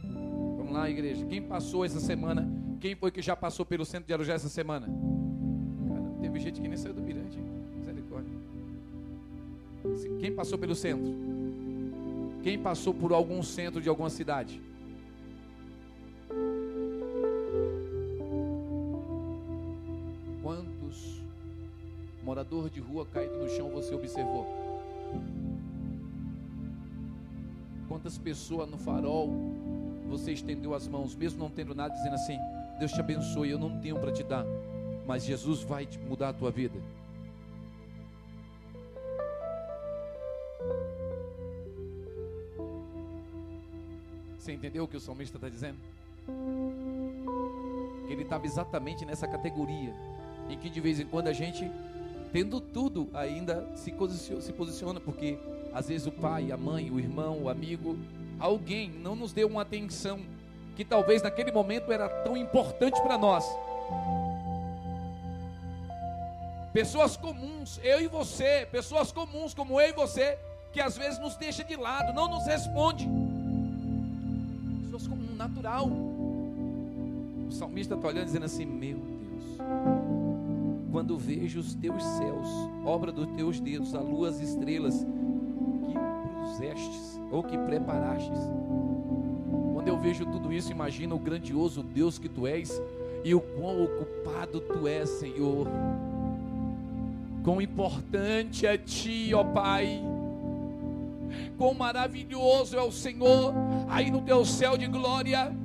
Vamos 0.03 0.73
lá, 0.73 0.89
igreja. 0.89 1.25
Quem 1.25 1.41
passou 1.41 1.85
essa 1.85 1.99
semana? 1.99 2.47
Quem 2.79 2.95
foi 2.95 3.11
que 3.11 3.21
já 3.21 3.35
passou 3.35 3.65
pelo 3.65 3.85
centro 3.85 4.07
de 4.07 4.13
Arujá 4.13 4.33
essa 4.33 4.49
semana? 4.49 4.87
Teve 6.35 6.43
gente 6.43 6.59
que 6.59 6.67
nem 6.67 6.75
saiu 6.75 6.93
do 6.93 7.01
Mirante. 7.01 7.39
Misericórdia. 7.77 8.37
Quem 10.19 10.35
passou 10.35 10.57
pelo 10.57 10.75
centro? 10.75 11.05
Quem 12.43 12.59
passou 12.59 12.93
por 12.93 13.13
algum 13.13 13.41
centro 13.41 13.81
de 13.81 13.87
alguma 13.87 14.09
cidade? 14.09 14.61
Quantos 20.43 21.21
morador 22.21 22.69
de 22.69 22.81
rua 22.81 23.05
caído 23.05 23.37
no 23.37 23.47
chão 23.47 23.69
você 23.69 23.95
observou? 23.95 24.45
Quantas 27.87 28.17
pessoas 28.17 28.69
no 28.69 28.77
farol 28.77 29.29
você 30.09 30.33
estendeu 30.33 30.73
as 30.73 30.85
mãos, 30.85 31.15
mesmo 31.15 31.39
não 31.39 31.49
tendo 31.49 31.73
nada, 31.73 31.93
dizendo 31.93 32.15
assim: 32.15 32.37
Deus 32.77 32.91
te 32.91 32.99
abençoe, 32.99 33.51
eu 33.51 33.57
não 33.57 33.79
tenho 33.79 33.97
para 33.97 34.11
te 34.11 34.21
dar, 34.21 34.45
mas 35.05 35.23
Jesus 35.23 35.61
vai 35.61 35.87
mudar 36.07 36.29
a 36.29 36.33
tua 36.33 36.51
vida. 36.51 36.79
Você 44.37 44.51
entendeu 44.51 44.83
o 44.83 44.87
que 44.87 44.95
o 44.95 44.99
salmista 44.99 45.37
está 45.37 45.49
dizendo? 45.49 45.77
Ele 48.07 48.21
estava 48.21 48.45
exatamente 48.45 49.03
nessa 49.03 49.27
categoria, 49.27 49.91
em 50.49 50.57
que 50.57 50.69
de 50.69 50.79
vez 50.79 50.99
em 50.99 51.05
quando 51.05 51.27
a 51.27 51.33
gente, 51.33 51.69
tendo 52.31 52.61
tudo, 52.61 53.09
ainda 53.13 53.67
se 53.75 53.91
posiciona, 53.91 54.41
se 54.41 54.53
posiciona 54.53 54.99
porque 54.99 55.39
às 55.73 55.87
vezes 55.87 56.05
o 56.05 56.11
pai, 56.11 56.51
a 56.51 56.57
mãe, 56.57 56.91
o 56.91 56.99
irmão, 56.99 57.43
o 57.43 57.49
amigo, 57.49 57.97
alguém 58.39 58.89
não 58.89 59.15
nos 59.15 59.33
deu 59.33 59.47
uma 59.47 59.63
atenção 59.63 60.19
que 60.75 60.85
talvez 60.85 61.23
naquele 61.23 61.51
momento 61.51 61.91
era 61.91 62.07
tão 62.07 62.37
importante 62.37 63.01
para 63.01 63.17
nós. 63.17 63.45
Pessoas 66.75 67.15
comuns, 67.15 67.79
eu 67.81 68.01
e 68.01 68.07
você, 68.07 68.67
pessoas 68.69 69.11
comuns 69.11 69.53
como 69.53 69.79
eu 69.79 69.89
e 69.89 69.93
você, 69.93 70.37
que 70.73 70.81
às 70.81 70.97
vezes 70.97 71.17
nos 71.19 71.37
deixa 71.37 71.63
de 71.63 71.75
lado, 71.75 72.13
não 72.13 72.27
nos 72.29 72.45
responde 72.45 73.07
natural. 75.35 75.87
O 75.87 77.51
salmista 77.51 77.95
está 77.95 78.07
olhando 78.07 78.25
dizendo 78.25 78.45
assim: 78.45 78.65
Meu 78.65 78.97
Deus, 78.97 79.57
quando 80.91 81.17
vejo 81.17 81.59
os 81.59 81.75
teus 81.75 82.03
céus, 82.03 82.47
obra 82.83 83.11
dos 83.11 83.27
teus 83.37 83.59
dedos, 83.59 83.93
a 83.93 83.99
lua, 83.99 84.29
as 84.29 84.39
estrelas, 84.39 85.05
que 85.85 85.97
pusestes 86.41 87.19
ou 87.31 87.43
que 87.43 87.57
preparastes. 87.57 88.39
Quando 89.73 89.87
eu 89.87 89.97
vejo 89.97 90.25
tudo 90.25 90.51
isso, 90.51 90.71
imagina 90.71 91.13
o 91.13 91.19
grandioso 91.19 91.83
Deus 91.83 92.17
que 92.17 92.27
tu 92.27 92.47
és 92.47 92.81
e 93.23 93.33
o 93.33 93.39
quão 93.39 93.83
ocupado 93.83 94.59
tu 94.59 94.87
és, 94.87 95.09
Senhor. 95.09 95.67
Quão 97.45 97.61
importante 97.61 98.65
é 98.65 98.75
ti, 98.75 99.31
ó 99.35 99.43
Pai 99.43 100.01
Quão 101.59 101.75
maravilhoso 101.75 102.75
é 102.75 102.81
o 102.81 102.91
Senhor 102.91 103.53
aí 103.87 104.09
no 104.09 104.21
teu 104.21 104.43
céu 104.43 104.75
de 104.75 104.87
glória. 104.87 105.55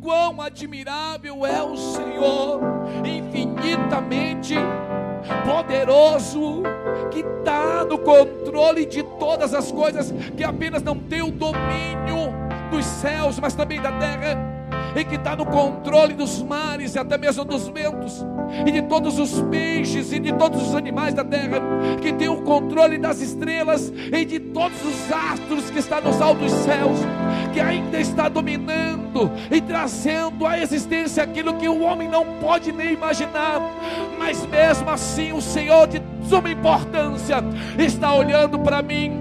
Quão 0.00 0.40
admirável 0.40 1.46
é 1.46 1.62
o 1.62 1.76
Senhor, 1.76 2.60
infinitamente 3.04 4.54
poderoso, 5.44 6.62
que 7.10 7.20
está 7.20 7.84
no 7.84 7.98
controle 7.98 8.84
de 8.84 9.04
todas 9.18 9.54
as 9.54 9.70
coisas, 9.70 10.12
que 10.36 10.42
apenas 10.42 10.82
não 10.82 10.98
tem 10.98 11.22
o 11.22 11.30
domínio 11.30 12.32
dos 12.70 12.84
céus, 12.84 13.38
mas 13.38 13.54
também 13.54 13.80
da 13.80 13.92
terra 13.92 14.57
e 14.94 15.04
que 15.04 15.16
está 15.16 15.36
no 15.36 15.46
controle 15.46 16.14
dos 16.14 16.42
mares 16.42 16.94
e 16.94 16.98
até 16.98 17.18
mesmo 17.18 17.44
dos 17.44 17.68
ventos, 17.68 18.24
e 18.66 18.70
de 18.70 18.82
todos 18.82 19.18
os 19.18 19.40
peixes 19.42 20.12
e 20.12 20.18
de 20.18 20.32
todos 20.32 20.62
os 20.68 20.74
animais 20.74 21.14
da 21.14 21.24
terra, 21.24 21.60
que 22.00 22.12
tem 22.12 22.28
o 22.28 22.42
controle 22.42 22.98
das 22.98 23.20
estrelas 23.20 23.92
e 24.12 24.24
de 24.24 24.40
todos 24.40 24.78
os 24.84 25.12
astros 25.12 25.70
que 25.70 25.78
está 25.78 26.00
nos 26.00 26.20
altos 26.20 26.52
céus, 26.52 26.98
que 27.52 27.60
ainda 27.60 27.98
está 28.00 28.28
dominando 28.28 29.30
e 29.50 29.60
trazendo 29.60 30.46
à 30.46 30.58
existência 30.58 31.22
aquilo 31.22 31.54
que 31.54 31.68
o 31.68 31.80
homem 31.80 32.08
não 32.08 32.24
pode 32.40 32.72
nem 32.72 32.92
imaginar, 32.92 33.60
mas 34.18 34.44
mesmo 34.46 34.88
assim 34.90 35.32
o 35.32 35.40
Senhor 35.40 35.86
de 35.86 36.02
suma 36.28 36.50
importância 36.50 37.36
está 37.78 38.14
olhando 38.14 38.58
para 38.58 38.82
mim 38.82 39.12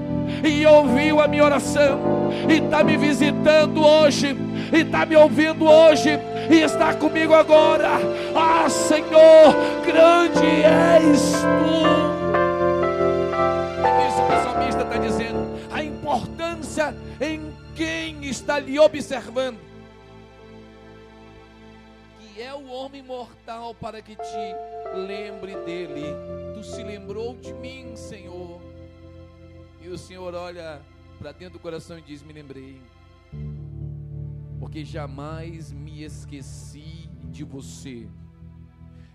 e 0.44 0.66
ouviu 0.66 1.22
a 1.22 1.28
minha 1.28 1.44
oração 1.44 2.17
e 2.50 2.64
está 2.64 2.84
me 2.84 2.98
visitando 2.98 3.86
hoje 3.86 4.36
e 4.74 4.82
está 4.82 5.06
me 5.06 5.16
ouvindo 5.16 5.66
hoje 5.66 6.20
e 6.50 6.62
está 6.62 6.94
comigo 6.94 7.34
agora. 7.34 7.92
Ah, 8.36 8.70
Senhor, 8.70 9.54
grande 9.86 10.46
és 10.64 11.32
tu. 11.32 11.88
É 13.86 14.08
isso 14.08 14.26
que 14.26 14.34
o 14.34 14.44
salmista 14.44 14.82
está 14.82 14.98
dizendo. 14.98 15.60
A 15.72 15.84
importância 15.84 16.96
em 17.22 17.54
quem 17.76 18.26
está 18.26 18.60
lhe 18.60 18.80
observando. 18.80 19.60
Que 22.20 22.42
é 22.42 22.54
o 22.54 22.68
homem 22.68 23.02
mortal 23.02 23.74
para 23.76 24.02
que 24.02 24.16
te 24.16 24.56
lembre 25.08 25.56
dele. 25.66 26.06
Tu 26.54 26.64
se 26.64 26.84
lembrou 26.84 27.36
de 27.36 27.54
mim, 27.54 27.96
Senhor. 27.96 28.62
E 29.82 29.90
o 29.90 29.98
Senhor 29.98 30.36
olha 30.36 30.82
para 31.18 31.32
dentro 31.32 31.54
do 31.54 31.60
coração 31.60 31.98
e 31.98 32.02
diz: 32.02 32.24
Me 32.24 32.34
lembrei 32.34 32.82
porque 34.60 34.84
jamais 34.84 35.72
me 35.72 36.04
esqueci 36.04 37.10
de 37.32 37.44
você 37.44 38.08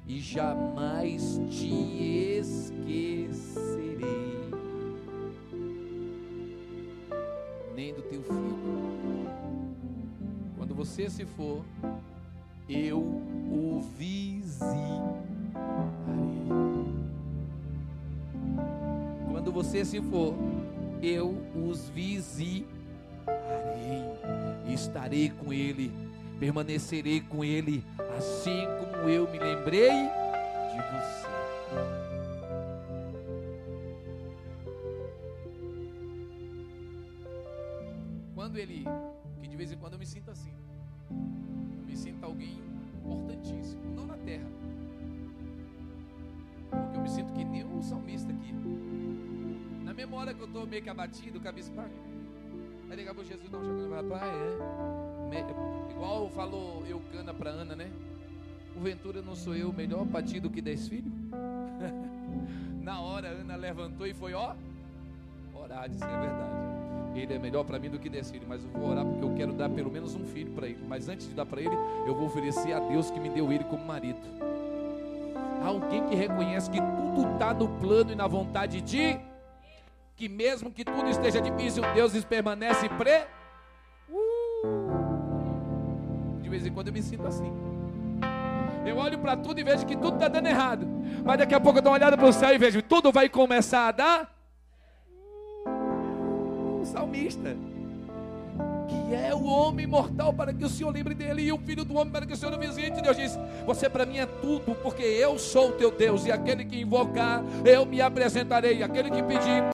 e 0.07 0.19
jamais 0.19 1.41
te 1.51 1.71
esquecerei, 2.39 3.31
nem 7.75 7.95
do 7.95 8.03
teu 8.03 8.23
filho. 8.23 8.59
Quando 10.57 10.75
você 10.75 11.09
se 11.09 11.25
for, 11.25 11.65
eu 12.69 12.99
o 12.99 13.81
visitarei. 13.97 14.83
Quando 19.31 19.53
você 19.53 19.85
se 19.85 20.01
for, 20.01 20.35
eu 21.03 21.37
os 21.55 21.89
visitarei 21.89 22.63
estarei 24.67 25.31
com 25.31 25.53
ele, 25.53 25.93
permanecerei 26.39 27.21
com 27.21 27.45
ele, 27.45 27.85
assim 28.17 28.67
como 28.79 29.09
eu 29.09 29.31
me 29.31 29.39
lembrei 29.39 29.91
de 29.91 30.77
você. 30.77 32.02
Sinto 47.23 47.33
que 47.33 47.65
o 47.65 47.83
salmista 47.83 48.33
aqui. 48.33 48.55
Na 49.85 49.95
memória 49.95 50.35
que 50.35 50.41
eu 50.41 50.47
estou 50.47 50.67
meio 50.67 50.83
que 50.83 50.91
abatido, 50.91 51.41
cabisbaixo. 51.41 51.95
Aí 52.91 52.97
daqui 52.97 53.21
a 53.21 53.25
Jesus 53.25 53.49
dá 53.49 53.59
um 53.59 54.09
pai, 54.09 54.31
é. 55.33 55.93
Igual 55.93 56.29
falou 56.31 56.85
Eucana 56.87 57.33
para 57.33 57.51
Ana, 57.51 57.77
né? 57.77 57.91
O 58.77 58.81
Ventura 58.81 59.23
não 59.23 59.35
sou 59.35 59.55
eu 59.55 59.73
melhor 59.73 60.07
para 60.07 60.23
ti 60.23 60.41
do 60.41 60.51
que 60.51 60.61
dez 60.61 60.89
filhos? 60.89 61.13
Na 62.83 63.01
hora 63.01 63.29
Ana 63.29 63.57
levantou 63.57 64.07
e 64.07 64.13
foi, 64.13 64.35
ó, 64.35 64.55
orar, 65.55 65.89
disse 65.89 66.05
é 66.05 66.21
verdade. 66.21 66.73
Ele 67.15 67.35
é 67.35 67.39
melhor 67.39 67.65
para 67.65 67.79
mim 67.79 67.91
do 67.91 67.99
que 67.99 68.09
dez 68.09 68.31
filhos, 68.31 68.49
mas 68.49 68.65
eu 68.65 68.71
vou 68.71 68.91
orar 68.91 69.05
porque 69.05 69.25
eu 69.25 69.35
quero 69.35 69.53
dar 69.53 69.69
pelo 69.71 69.91
menos 69.91 70.15
um 70.15 70.25
filho 70.25 70.53
para 70.53 70.67
ele. 70.67 70.83
Mas 70.89 71.09
antes 71.09 71.29
de 71.29 71.35
dar 71.35 71.47
para 71.47 71.61
ele, 71.61 71.75
eu 72.07 72.15
vou 72.15 72.27
oferecer 72.27 72.73
a 72.73 72.81
Deus 72.81 73.11
que 73.11 73.21
me 73.21 73.29
deu 73.29 73.53
ele 73.53 73.65
como 73.65 73.85
marido. 73.85 74.21
Alguém 75.65 76.05
que 76.07 76.15
reconhece 76.15 76.71
que 76.71 76.81
tudo 76.81 77.33
está 77.33 77.55
no 77.55 77.69
plano 77.69 78.13
e 78.13 78.15
na 78.15 78.27
vontade 78.27 78.81
de 78.81 79.19
que 80.17 80.29
mesmo 80.29 80.71
que 80.71 80.85
tudo 80.85 81.09
esteja 81.09 81.41
difícil, 81.41 81.83
Deus 81.95 82.13
permanece 82.25 82.89
pre. 82.91 83.27
Uh. 84.09 84.83
De 86.41 86.49
vez 86.49 86.67
em 86.67 86.73
quando 86.73 86.89
eu 86.89 86.93
me 86.93 87.03
sinto 87.03 87.27
assim. 87.27 87.53
Eu 88.85 88.97
olho 88.97 89.19
para 89.19 89.37
tudo 89.37 89.61
e 89.61 89.65
vejo 89.65 89.87
que 89.87 89.97
tudo 89.97 90.15
está 90.15 90.29
dando 90.29 90.47
errado. 90.47 90.87
Mas 91.25 91.39
daqui 91.39 91.55
a 91.55 91.61
pouco 91.61 91.79
eu 91.79 91.83
dou 91.83 91.93
uma 91.93 91.99
olhada 91.99 92.17
para 92.17 92.27
o 92.27 92.33
céu 92.33 92.53
e 92.53 92.59
vejo 92.59 92.83
que 92.83 92.89
tudo 92.89 93.13
vai 93.13 93.29
começar 93.29 93.89
a 93.89 93.93
dar. 93.93 94.37
Uh, 95.67 96.83
salmista. 96.85 97.57
É 99.15 99.35
o 99.35 99.45
homem 99.45 99.87
mortal 99.87 100.33
para 100.33 100.53
que 100.53 100.65
o 100.65 100.69
Senhor 100.69 100.91
lembre 100.91 101.15
dele, 101.15 101.43
e 101.43 101.53
o 101.53 101.59
filho 101.59 101.85
do 101.85 101.95
homem 101.97 102.11
para 102.13 102.27
que 102.27 102.33
o 102.33 102.37
Senhor 102.37 102.51
não 102.51 102.59
visite. 102.59 103.01
Deus 103.03 103.17
diz: 103.17 103.39
Você 103.67 103.89
para 103.89 104.07
mim 104.07 104.19
é 104.19 104.27
tudo, 104.27 104.75
porque 104.77 105.03
eu 105.03 105.39
sou 105.39 105.69
o 105.69 105.73
teu 105.73 105.91
Deus, 105.91 106.25
e 106.25 106.33
aquele 106.33 106.65
que 106.65 106.81
invocar, 106.81 107.45
eu 107.65 107.85
me 107.85 108.01
apresentarei. 108.01 108.83
Aquele 108.83 109.11
que 109.11 109.23
pedir, 109.23 109.73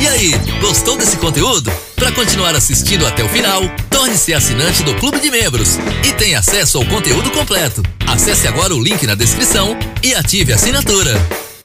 e 0.00 0.08
aí, 0.08 0.32
gostou 0.60 0.98
desse 0.98 1.16
conteúdo? 1.16 1.72
Para 1.96 2.12
continuar 2.12 2.54
assistindo 2.54 3.06
até 3.06 3.24
o 3.24 3.28
final, 3.28 3.62
torne-se 3.88 4.34
assinante 4.34 4.82
do 4.82 4.94
Clube 4.96 5.18
de 5.20 5.30
Membros 5.30 5.78
e 6.06 6.12
tenha 6.12 6.40
acesso 6.40 6.78
ao 6.78 6.84
conteúdo 6.84 7.30
completo. 7.30 7.82
Acesse 8.06 8.46
agora 8.46 8.74
o 8.74 8.82
link 8.82 9.06
na 9.06 9.14
descrição 9.14 9.76
e 10.02 10.14
ative 10.14 10.52
a 10.52 10.56
assinatura. 10.56 11.14